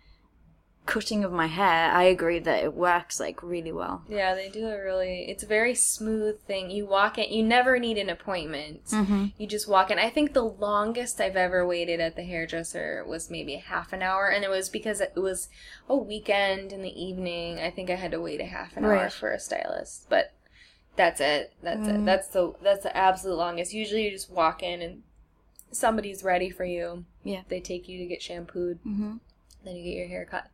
[0.86, 4.04] cutting of my hair, I agree that it works like really well.
[4.08, 5.26] Yeah, they do a really.
[5.28, 6.70] It's a very smooth thing.
[6.70, 7.32] You walk in.
[7.32, 8.84] You never need an appointment.
[8.86, 9.26] Mm-hmm.
[9.36, 9.98] You just walk in.
[9.98, 14.28] I think the longest I've ever waited at the hairdresser was maybe half an hour,
[14.28, 15.48] and it was because it was
[15.88, 17.58] a weekend in the evening.
[17.58, 20.32] I think I had to wait a half an hour for a stylist, but
[20.94, 21.52] That's it.
[21.62, 21.94] That's Mm.
[21.94, 22.04] it.
[22.06, 23.74] That's the that's the absolute longest.
[23.74, 25.02] Usually you just walk in and
[25.70, 27.04] somebody's ready for you.
[27.24, 27.42] Yeah.
[27.48, 29.16] They take you to get shampooed, Mm-hmm.
[29.64, 30.48] then you get your hair cut.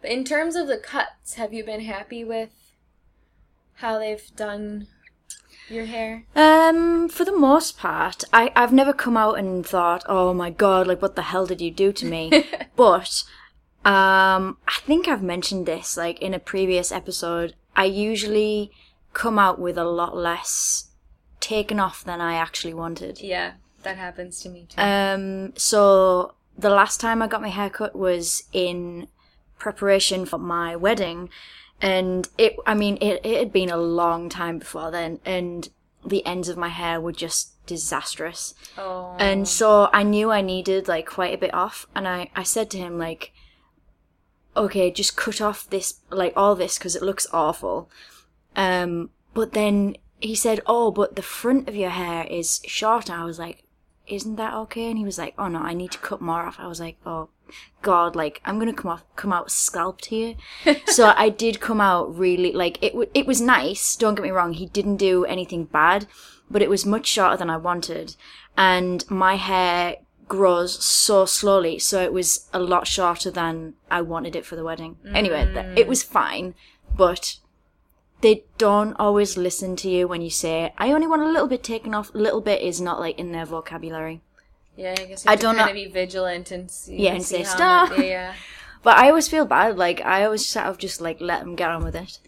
[0.00, 2.50] But in terms of the cuts, have you been happy with
[3.74, 4.86] how they've done
[5.68, 6.24] your hair?
[6.36, 10.86] Um, for the most part, I, I've never come out and thought, oh my god,
[10.86, 12.44] like what the hell did you do to me?
[12.76, 13.24] but,
[13.84, 17.54] um, I think I've mentioned this, like in a previous episode.
[17.76, 18.70] I usually
[19.12, 20.90] come out with a lot less
[21.40, 23.20] taken off than I actually wanted.
[23.20, 23.52] Yeah,
[23.88, 24.80] that happens to me too.
[24.80, 29.08] Um, so the last time I got my haircut was in
[29.58, 31.30] preparation for my wedding,
[31.80, 35.68] and it, I mean, it, it had been a long time before then, and
[36.04, 38.54] the ends of my hair were just disastrous.
[38.76, 39.16] oh.
[39.18, 42.70] And so I knew I needed like quite a bit off, and I, I said
[42.70, 43.32] to him like,
[44.56, 47.88] okay, just cut off this, like all this, because it looks awful.
[48.56, 53.08] Um, but then he said, oh, but the front of your hair is short.
[53.08, 53.62] And I was like,
[54.08, 54.88] isn't that okay?
[54.88, 56.58] And he was like, oh no, I need to cut more off.
[56.58, 57.28] I was like, oh
[57.82, 60.34] God, like I'm gonna come off, come out scalped here.
[60.86, 62.92] so I did come out really like it.
[62.92, 63.96] W- it was nice.
[63.96, 64.52] Don't get me wrong.
[64.52, 66.06] He didn't do anything bad,
[66.50, 68.16] but it was much shorter than I wanted,
[68.56, 71.78] and my hair grows so slowly.
[71.78, 74.96] So it was a lot shorter than I wanted it for the wedding.
[75.14, 75.88] Anyway, th- it mm.
[75.88, 76.54] was fine,
[76.96, 77.38] but
[78.20, 81.62] they don't always listen to you when you say, I only want a little bit
[81.62, 82.14] taken off.
[82.14, 84.20] A little bit is not like in their vocabulary.
[84.76, 86.96] yeah, I guess you I to don't kind know- of be vigilant and see.
[87.04, 88.34] Yeah, and say, "Stop." Yeah, yeah.
[88.82, 89.76] But I always feel bad.
[89.76, 92.18] Like, I always sort of just like let them get on with it.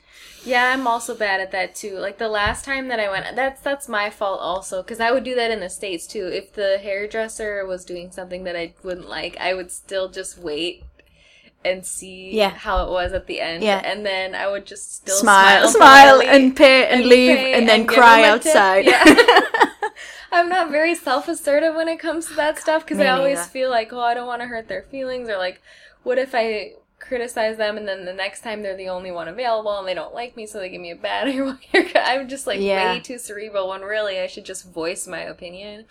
[0.44, 1.96] Yeah, I'm also bad at that too.
[1.98, 5.22] Like the last time that I went, that's that's my fault also because I would
[5.22, 6.26] do that in the states too.
[6.26, 10.82] If the hairdresser was doing something that I wouldn't like, I would still just wait
[11.64, 12.50] and see Yeah.
[12.50, 13.62] how it was at the end.
[13.62, 13.80] Yeah.
[13.84, 17.68] and then I would just still smile, smile, smile, and pay and, leave, pay and
[17.68, 18.56] then give cry them a tip.
[18.56, 18.84] outside.
[18.86, 19.04] Yeah.
[20.32, 23.50] I'm not very self assertive when it comes to that stuff because I always neither.
[23.50, 25.60] feel like, oh, I don't want to hurt their feelings, or like,
[26.02, 29.76] what if I criticize them and then the next time they're the only one available
[29.78, 31.28] and they don't like me, so they give me a bad
[31.72, 32.02] haircut.
[32.04, 32.92] I'm just like Yeah.
[32.94, 35.86] way too cerebral when really I should just voice my opinion.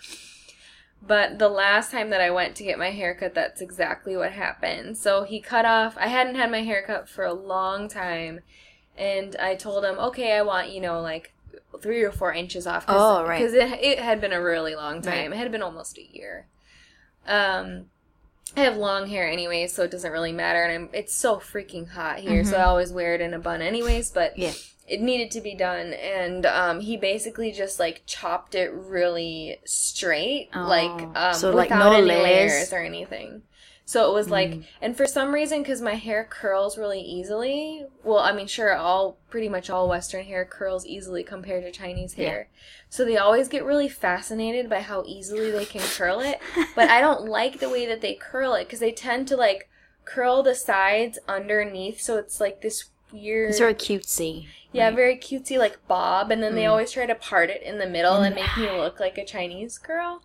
[1.02, 4.98] But the last time that I went to get my haircut, that's exactly what happened.
[4.98, 8.40] So he cut off, I hadn't had my haircut for a long time.
[8.98, 11.32] And I told him, okay, I want, you know, like
[11.80, 12.86] three or four inches off.
[12.86, 13.38] Cause, Oh, right.
[13.38, 15.30] Because it, it had been a really long time.
[15.30, 15.32] Right.
[15.32, 16.46] It had been almost a year.
[17.26, 17.86] Um,
[18.56, 20.62] I have long hair anyway, so it doesn't really matter.
[20.62, 23.62] And I'm, it's so freaking hot here, so I always wear it in a bun
[23.62, 24.10] anyways.
[24.10, 24.40] But Mm-hmm.
[24.42, 24.52] Yeah.
[24.90, 30.48] It needed to be done and um, he basically just like chopped it really straight
[30.54, 32.52] Oh, like um, so, like, without no any layers?
[32.52, 33.42] layers or anything
[33.84, 34.64] so it was like Mm.
[34.82, 39.16] and for some reason because my hair curls really easily well i mean sure all
[39.30, 42.28] pretty much all western hair curls easily compared to chinese Yeah.
[42.28, 42.48] hair
[42.88, 46.38] so they always get really fascinated by how easily they can curl it
[46.76, 49.68] but i don't like the way that they curl it because they tend to like
[50.04, 54.46] curl the sides underneath so it's like this weird It's very cutesy.
[54.72, 54.94] Yeah, Right.
[54.96, 56.70] very cutesy, like bob, and then they Mm.
[56.70, 59.78] always try to part it in the middle and make me look like a Chinese
[59.78, 60.22] girl,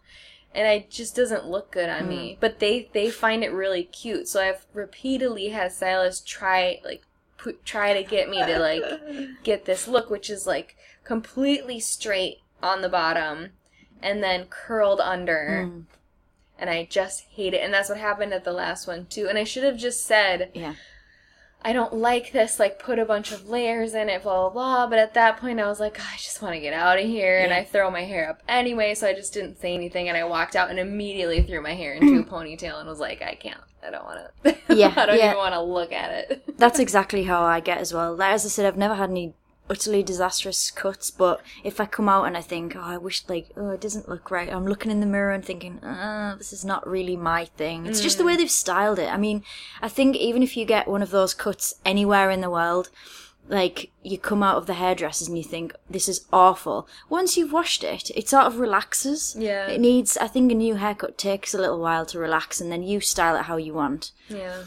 [0.54, 2.10] and it just doesn't look good on Mm.
[2.10, 2.38] me.
[2.40, 7.04] But they they find it really cute, so I've repeatedly had stylists try like
[7.38, 8.84] put, try to get me to like
[9.44, 13.52] get this look, which is like completely straight on the bottom,
[14.02, 15.70] and then curled under.
[15.72, 15.86] Mm,
[16.58, 19.28] And I just hate it, and that's what happened at the last one too.
[19.28, 20.76] And I should have just said, yeah.
[21.66, 24.88] I don't like this, like put a bunch of layers in it, blah blah blah.
[24.88, 27.06] But at that point I was like, ah, I just want to get out of
[27.06, 30.16] here and I throw my hair up anyway, so I just didn't say anything and
[30.16, 33.34] I walked out and immediately threw my hair into a ponytail and was like, I
[33.34, 33.60] can't.
[33.86, 34.56] I don't want to.
[34.76, 35.26] Yeah, I don't yeah.
[35.26, 36.58] even want to look at it.
[36.58, 38.16] That's exactly how I get as well.
[38.16, 39.34] Like, as I said, I've never had any
[39.70, 43.50] utterly disastrous cuts, but if I come out and I think, oh, I wish, like,
[43.58, 46.64] oh, it doesn't look right, I'm looking in the mirror and thinking, uh, this is
[46.64, 47.86] not really my thing.
[47.86, 49.12] It's just the way they've styled it.
[49.12, 49.44] I mean,
[49.82, 52.90] I think even if you get one of those cuts anywhere in the world,
[53.48, 56.88] like, you come out of the hairdressers and you think, this is awful.
[57.10, 59.36] Once you've washed it, it sort of relaxes.
[59.38, 59.68] Yeah.
[59.68, 62.82] It needs, I think a new haircut takes a little while to relax and then
[62.82, 64.12] you style it how you want.
[64.30, 64.64] yeah.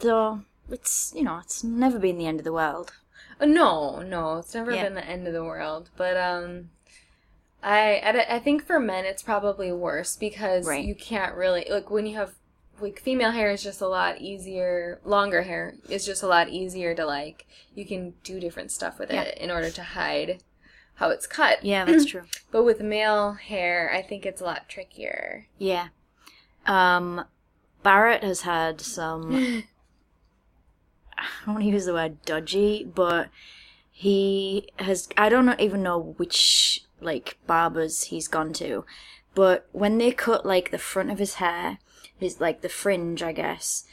[0.00, 2.92] So, it's, you know, it's never been the end of the world.
[3.40, 4.84] No, no, it's never Yeah.
[4.84, 5.90] been the end of the world.
[5.96, 6.70] But um,
[7.62, 10.84] I, I I think for men it's probably worse because Right.
[10.84, 12.34] you can't really like when you have
[12.80, 15.00] like female hair is just a lot easier.
[15.04, 17.46] Longer hair is just a lot easier to like.
[17.74, 19.22] You can do different stuff with Yeah.
[19.22, 20.42] it in order to hide
[20.94, 21.64] how it's cut.
[21.64, 22.22] Yeah, that's true.
[22.50, 25.46] But with male hair, I think it's a lot trickier.
[25.58, 25.88] Yeah.
[26.66, 27.24] Um,
[27.82, 29.64] Barrett has had some.
[31.42, 33.28] I don't want to use the word dodgy, but
[33.90, 38.84] he has I don't even know which like barbers he's gone to,
[39.34, 41.78] but when they cut like the front of his hair,
[42.18, 43.84] his like the fringe, I guess.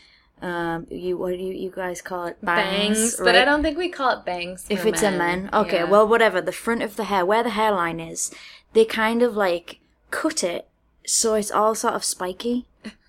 [0.42, 2.38] Um, you what do you, you guys call it?
[2.44, 3.36] bangs, but right?
[3.38, 4.66] I don't think we call it bangs.
[4.70, 5.50] if it's a man.
[5.54, 5.84] Okay, Yeah.
[5.86, 6.42] well, whatever.
[6.42, 8.32] The front of the hair, where the hairline is,
[8.74, 9.80] they kind of like
[10.12, 10.68] cut it
[11.06, 12.66] so it's all sort of spiky.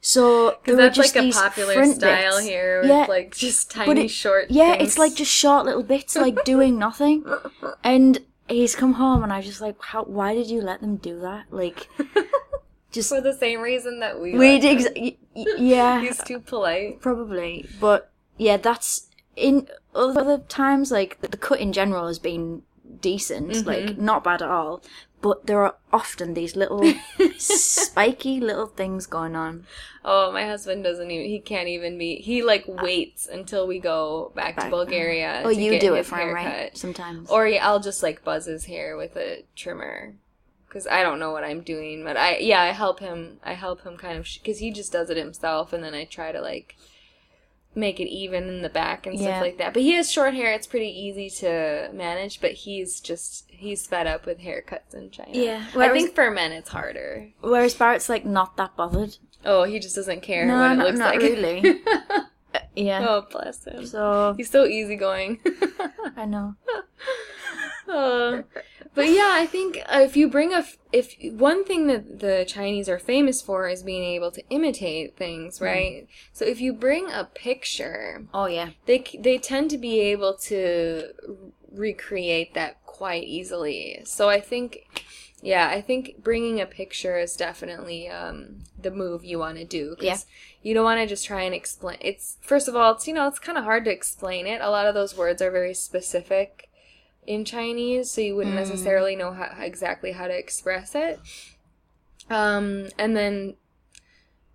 [0.00, 2.46] So there because were that's just like a popular style bits.
[2.46, 4.50] here with Yeah, like just tiny it- short.
[4.50, 4.90] Yeah, things.
[4.90, 7.24] it's like just short little bits, like doing nothing.
[7.82, 10.04] And he's come home, and I just like, how?
[10.04, 11.46] Why did you let them do that?
[11.50, 11.88] Like,
[12.92, 14.34] just for the same reason that we.
[14.38, 14.80] we did.
[14.80, 14.86] him.
[14.86, 17.00] Ex- y- y- yeah, He's too polite.
[17.00, 20.90] Probably, but yeah, that's in other times.
[20.92, 22.62] Like the cut in general has been
[23.00, 23.66] decent, Mm-hmm.
[23.68, 24.82] like not bad at all.
[25.20, 26.92] But there are often these little
[27.38, 29.66] spiky little things going on.
[30.04, 31.26] Oh, my husband doesn't even.
[31.26, 32.16] He can't even be.
[32.16, 35.42] He like uh, waits until we go back, to Bulgaria.
[35.44, 36.76] Oh, to you get do it for him, right?
[36.76, 37.28] Sometimes.
[37.30, 40.14] Or yeah, I'll just like buzz his hair with a trimmer
[40.68, 42.04] because I don't know what I'm doing.
[42.04, 43.38] But I yeah, I help him.
[43.42, 46.30] I help him kind of because he just does it himself, and then I try
[46.30, 46.76] to like
[47.78, 49.40] make it even in the back and stuff Yeah.
[49.40, 49.72] like that.
[49.72, 52.40] But he has short hair; it's pretty easy to manage.
[52.40, 55.30] But he's just he's fed up with haircuts in China.
[55.32, 57.28] Yeah, I think for men it's harder.
[57.40, 59.16] Whereas Barrett's like not that bothered.
[59.44, 61.22] Oh, he just doesn't care No, what it not- looks not like.
[61.22, 61.80] really.
[62.54, 63.04] Uh, yeah.
[63.06, 63.84] oh, bless him.
[63.84, 65.38] So He's so easygoing.
[66.16, 66.54] I know.
[67.88, 68.42] Uh,
[68.94, 72.88] but yeah, I think if you bring a f- if one thing that the Chinese
[72.88, 76.06] are famous for is being able to imitate things, right?
[76.32, 78.70] So if you bring a picture, Oh yeah.
[78.86, 81.08] they they tend to be able to
[81.72, 84.00] recreate that quite easily.
[84.04, 85.02] So I think
[85.40, 89.94] yeah, I think bringing a picture is definitely um, the move you want to do.
[89.96, 90.16] 'cause Yeah.
[90.60, 91.98] You don't want to just try and explain.
[92.00, 94.60] It's first of all, it's you know, it's kind of hard to explain it.
[94.60, 96.67] A lot of those words are very specific
[97.28, 101.20] in Chinese, so you wouldn't necessarily know how, exactly how to express it.
[102.30, 103.56] Um, and then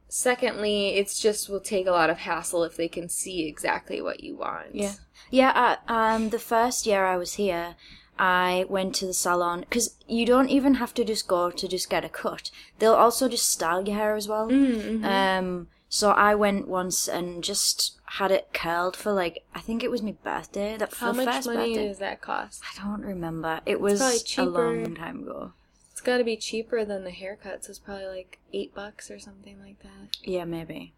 [0.09, 4.23] secondly, it's just will take a lot of hassle if they can see exactly what
[4.23, 4.73] you want.
[4.73, 4.93] Yeah.
[5.29, 7.75] Yeah, uh, um, the first year I was here,
[8.17, 11.91] I went to the salon because you don't even have to just go to just
[11.91, 12.49] get a cut.
[12.79, 14.49] They'll also just style your hair as well.
[14.49, 15.05] Mm-hmm.
[15.05, 19.91] Um, so I went once and just had it curled for like I think it
[19.91, 20.75] was my birthday.
[20.75, 21.88] That How much first money birthday.
[21.88, 22.63] does that cost?
[22.63, 23.62] I don't remember.
[23.67, 24.01] It was
[24.39, 25.53] a long time ago.
[25.91, 27.69] It's got to be cheaper than the haircuts.
[27.69, 30.17] It's probably like eight bucks or something like that.
[30.23, 30.93] Yeah, maybe.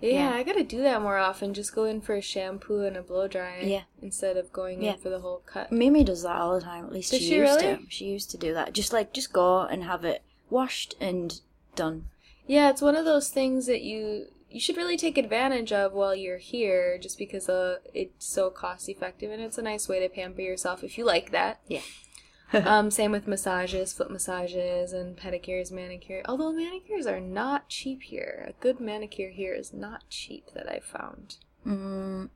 [0.00, 0.36] Yeah, Yeah.
[0.36, 1.52] I gotta do that more often.
[1.52, 3.60] Just go in for a shampoo and a blow dry.
[3.60, 3.82] Yeah.
[4.00, 4.92] Instead of going Yeah.
[4.94, 5.70] in for the whole cut.
[5.70, 6.86] Mimi does that all the time.
[6.86, 7.76] At least Does she, she used really?
[7.76, 7.82] to.
[7.90, 8.72] She used to do that.
[8.72, 11.38] Just like just go and have it washed and
[11.76, 12.06] done.
[12.50, 16.16] Yeah, it's one of those things that you you should really take advantage of while
[16.16, 20.08] you're here, just because uh, it's so cost effective and it's a nice way to
[20.08, 21.60] pamper yourself if you like that.
[21.68, 21.82] Yeah.
[22.52, 26.22] um, same with massages, foot massages, and pedicures, manicure.
[26.24, 28.48] Although manicures are not cheap here.
[28.48, 31.36] A good manicure here is not cheap that I've found.
[31.64, 32.30] Mm,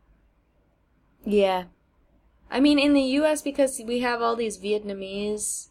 [1.25, 1.65] yeah.
[2.53, 5.71] I mean, in the U.S., because we have all these Vietnamese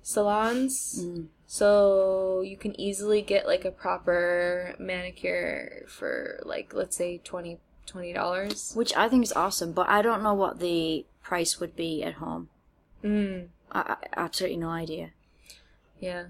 [0.00, 1.26] salons, Mm.
[1.46, 7.58] So you can easily get like a proper manicure for like let's say 20
[8.14, 8.72] dollars.
[8.74, 12.14] Which I think is awesome, but I don't know what the price would be at
[12.14, 12.48] home.
[13.04, 15.10] Mm, I, I absolutely no idea.
[16.00, 16.24] yeah,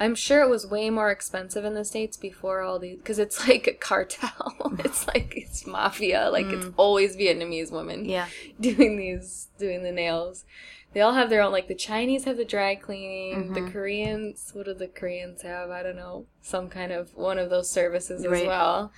[0.00, 3.48] I'm sure it was way more expensive in the states before all these because it's
[3.48, 4.54] like a cartel.
[4.78, 6.28] it's like it's mafia.
[6.30, 8.04] Like it's always Vietnamese women.
[8.04, 8.26] Yeah.
[8.60, 10.44] doing these doing the nails
[10.94, 14.66] they all have their own like the chinese have the dry cleaning the koreans what
[14.66, 15.70] do the koreans have?
[15.70, 18.92] I don't know some kind of one of those services as well.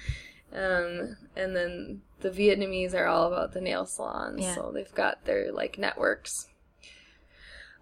[0.52, 4.54] Um, and then the vietnamese are all about the nail salons Yeah.
[4.54, 6.48] so they've got their like networks.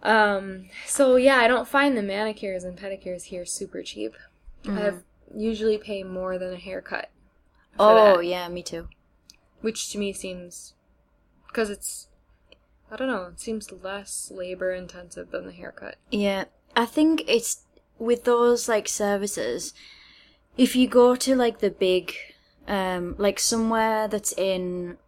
[0.02, 4.14] Um so yeah i don't find the manicures and pedicures here super cheap.
[4.66, 4.92] I
[5.34, 7.10] usually pay more than a haircut
[7.78, 8.26] Oh that.
[8.26, 8.88] yeah, me too.
[9.60, 10.74] which to me seems
[11.46, 12.07] because it's
[12.90, 15.96] I don't know, it seems less labor intensive than the haircut.
[16.10, 17.62] Yeah, I think it's
[17.98, 19.74] with those like services.
[20.56, 22.14] If you go to like the big,
[22.66, 24.98] um, like somewhere that's in,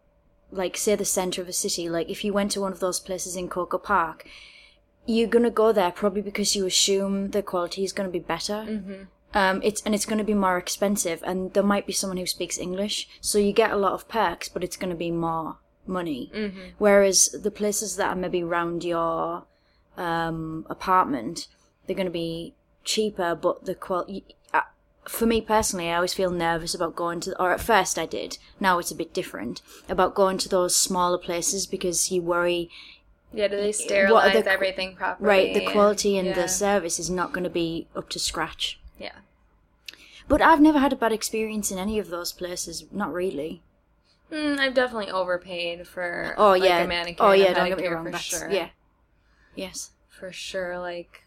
[0.51, 2.99] like say the center of a city, like if you went to one of those
[2.99, 4.27] places in Coco Park,
[5.05, 8.65] you're gonna go there probably because you assume the quality is gonna be better.
[8.67, 9.03] Mm-hmm.
[9.33, 12.25] Um, it's and it's going to be more expensive, and there might be someone who
[12.25, 15.57] speaks English, so you get a lot of perks, but it's going to be more
[15.87, 16.31] money.
[16.33, 16.59] Mm-hmm.
[16.77, 19.43] Whereas the places that are maybe round your
[19.97, 21.47] um, apartment,
[21.85, 22.53] they're going to be
[22.83, 24.23] cheaper, but the quality.
[25.07, 28.37] For me personally, I always feel nervous about going to, or at first I did.
[28.59, 32.69] Now it's a bit different about going to those smaller places because you worry,
[33.33, 35.27] Yeah, do they sterilize the everything properly?
[35.27, 35.53] right?
[35.55, 36.35] The quality and yeah.
[36.35, 38.79] the service is not going to be up to scratch.
[38.99, 39.15] Yeah.
[40.27, 42.85] But I've never had a bad experience in any of those places.
[42.91, 43.63] Not really.
[44.31, 46.79] Mm, I've definitely overpaid for Oh like, yeah.
[46.79, 47.25] a manicure.
[47.25, 47.53] oh yeah.
[47.53, 48.05] Don't get me wrong.
[48.05, 48.49] For That's, sure.
[48.49, 48.69] Yeah.
[49.55, 49.91] Yes.
[50.09, 50.79] For sure.
[50.79, 51.23] Like,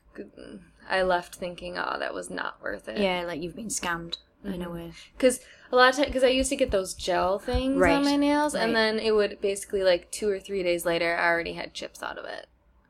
[0.88, 2.98] I left thinking, oh, that was not worth it.
[2.98, 3.24] Yeah.
[3.26, 4.62] Like you've been scammed in Mm-hmm.
[4.62, 4.92] a way.
[5.16, 5.40] Because
[5.72, 8.16] a lot of times, because I used to get those gel things Right, on my
[8.16, 8.62] nails, right.
[8.62, 12.02] and then it would basically like two or three days later, I already had chips
[12.02, 12.46] out of it,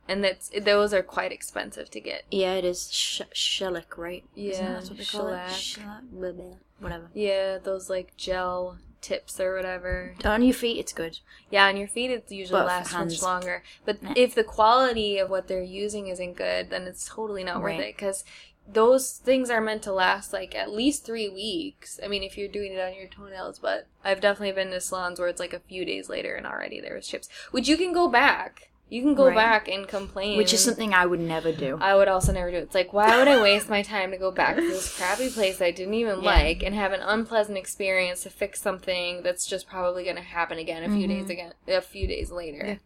[0.08, 2.24] and that's those are quite expensive to get.
[2.30, 4.24] Yeah, it is sh- shellac, right?
[4.34, 5.50] Isn't Yeah, that what they call it?
[5.52, 6.02] shellac.
[6.10, 6.58] Shellac.
[6.80, 7.08] Whatever.
[7.14, 10.14] Yeah, those like gel tips or whatever.
[10.24, 11.18] On your feet, it's good.
[11.50, 13.62] Yeah, on your feet it usually But lasts much longer.
[13.84, 14.14] But Nah.
[14.16, 17.94] if the quality of what they're using isn't good, then it's totally not worth it
[17.96, 18.24] because
[18.66, 22.00] those things are meant to last like at least three weeks.
[22.02, 25.20] I mean, if you're doing it on your toenails, but I've definitely been to salons
[25.20, 27.92] where it's like a few days later and already there was chips, which you can
[27.92, 28.70] go back.
[28.90, 29.34] You can go Right.
[29.34, 30.36] back and complain.
[30.36, 31.78] Which is something I would never do.
[31.80, 32.58] I would also never do.
[32.58, 35.60] It's like, why would I waste my time to go back to this crappy place
[35.60, 36.30] I didn't even Yeah.
[36.30, 40.58] like and have an unpleasant experience to fix something that's just probably going to happen
[40.58, 42.78] again a few days again, a few days later.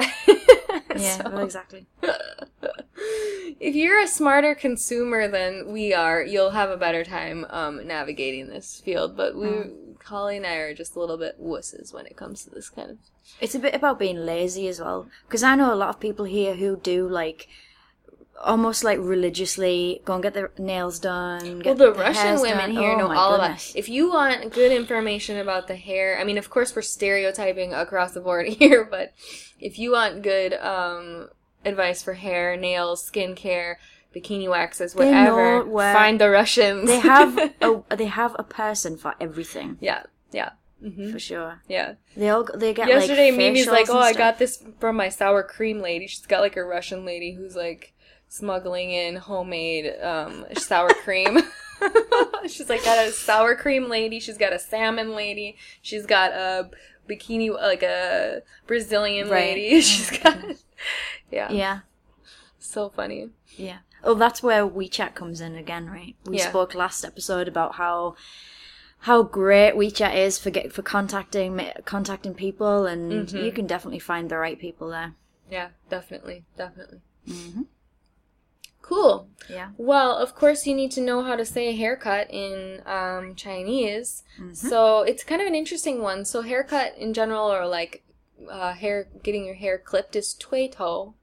[0.00, 0.08] yeah,
[0.96, 1.86] So, well, exactly.
[3.60, 8.48] if you're a smarter consumer than we are, you'll have a better time um, navigating
[8.48, 9.16] this field.
[9.16, 9.72] But we, Mm.
[10.04, 12.90] Holly and I, are just a little bit wusses when it comes to this kind
[12.90, 12.98] of.
[13.40, 15.08] It's a bit about being lazy as well.
[15.26, 17.48] Because I know a lot of people here who do like
[18.42, 21.60] almost like religiously go and get their nails done.
[21.60, 22.82] Get Well, the their Russian women done.
[22.82, 23.70] here Oh know all goodness.
[23.70, 23.78] about.
[23.78, 28.12] If you want good information about the hair, I mean, of course, we're stereotyping across
[28.12, 29.14] the board here, but
[29.60, 31.28] if you want good um,
[31.64, 33.76] advice for hair, nails, skincare,
[34.14, 36.86] bikini waxes, whatever, find the Russians.
[36.88, 40.50] They have a they have a person for everything yeah, yeah,
[40.80, 41.62] hmm for sure.
[41.68, 41.94] yeah.
[42.16, 45.42] They all they get Yesterday, like Mimi's like, "Oh, I got this from my sour
[45.42, 46.06] cream lady.
[46.06, 47.92] She's got like a Russian lady who's like
[48.28, 51.40] smuggling in homemade um, sour cream."
[52.46, 54.20] she's like got a sour cream lady.
[54.20, 55.56] She's got a salmon lady.
[55.82, 56.70] She's got a
[57.08, 59.54] bikini like a Brazilian Right.
[59.56, 59.80] lady.
[59.80, 60.38] She's got
[61.30, 61.78] yeah, Yeah,
[62.58, 63.30] so funny.
[63.56, 63.78] yeah.
[64.04, 66.14] Oh, that's where WeChat comes in again, right?
[66.24, 66.48] We Yeah.
[66.50, 68.16] spoke last episode about how
[69.00, 73.36] how great WeChat is for get, for contacting contacting people, and Mm-hmm.
[73.44, 75.14] you can definitely find the right people there.
[75.50, 77.00] Yeah, definitely, definitely.
[77.28, 77.62] Mm-hmm.
[78.82, 79.28] Cool.
[79.48, 79.70] Yeah.
[79.78, 84.22] Well, of course, you need to know how to say haircut in um, Chinese.
[84.52, 86.24] So it's kind of an interesting one.
[86.26, 88.02] So haircut in general, or like
[88.50, 91.14] uh, hair, getting your hair clipped, is tui to,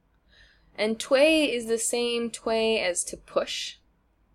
[0.78, 3.76] and tway is the same tway as to push.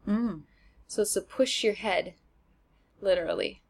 [0.06, 0.42] Mm.
[0.86, 2.14] So it's to push your head,
[3.00, 3.62] literally,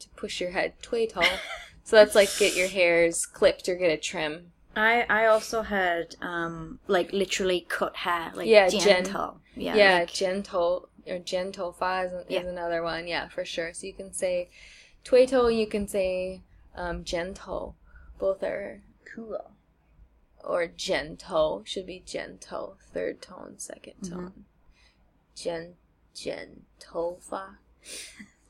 [0.00, 0.74] to push your head.
[0.82, 1.24] Tway tall.
[1.84, 4.52] so that's like get your hairs clipped or get a trim.
[4.74, 9.40] I I also had um like literally cut hair like Yeah, gen- gentle.
[9.54, 9.76] Yeah.
[9.76, 12.40] Yeah, like- gentle or gentle fa is, is Yeah.
[12.40, 13.06] another one.
[13.06, 13.74] Yeah, for sure.
[13.74, 14.48] So you can say
[15.04, 16.42] tuito, you can say
[16.74, 17.76] um, gentle.
[18.18, 18.80] Both are
[19.14, 19.51] cool.
[20.44, 22.76] Or gentle should be gentle.
[22.92, 24.14] Third tone, 2nd Mm-hmm.
[24.14, 24.44] tone.
[25.36, 25.74] Gen
[26.14, 27.56] gentle fa.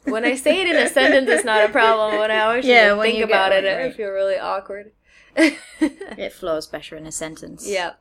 [0.05, 2.18] When I say it in a sentence, it's not a problem.
[2.18, 3.95] When I always Yeah, think get about it, one I right.
[3.95, 4.93] feel really awkward.
[5.36, 7.68] it flows better in a sentence.
[7.68, 7.93] yeah.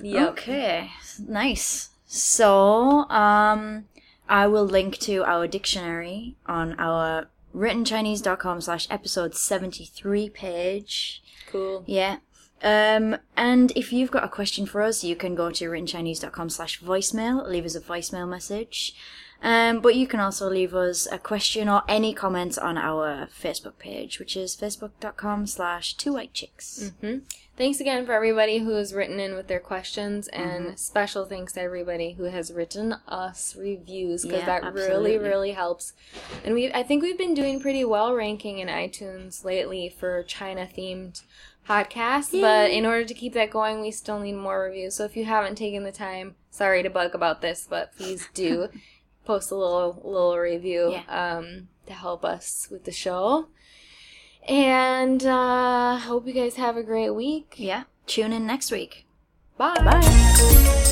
[0.00, 0.28] Yep.
[0.32, 0.90] Okay,
[1.26, 1.90] nice.
[2.06, 3.84] So, um,
[4.28, 11.22] I will link to our dictionary on our writtenchinese.com slash episode 73 page.
[11.50, 11.84] Cool.
[11.86, 12.16] Yeah.
[12.62, 16.80] Um, and if you've got a question for us, you can go to writtenchinese.com slash
[16.80, 18.94] voicemail, leave us a voicemail message.
[19.44, 23.76] Um, but you can also leave us a question or any comments on our Facebook
[23.78, 26.92] page, which is facebook.com slash two white chicks.
[27.56, 30.76] Thanks again for everybody who has written in with their questions, and Mm-hmm.
[30.76, 35.18] special thanks to everybody who has written us reviews because Yeah, that absolutely.
[35.18, 35.92] really, really helps.
[36.44, 40.66] And we, I think we've been doing pretty well ranking in iTunes lately for China
[40.66, 41.22] themed
[41.68, 42.38] podcasts.
[42.38, 44.94] But in order to keep that going, we still need more reviews.
[44.94, 48.68] So if you haven't taken the time, sorry to bug about this, but please do
[49.24, 53.48] post a little little review um, to help us with the show.
[54.48, 57.54] And uh, hope you guys have a great week.
[57.56, 57.84] Yeah.
[58.06, 59.06] Tune in next week.
[59.56, 59.76] Bye.
[59.76, 60.88] Bye.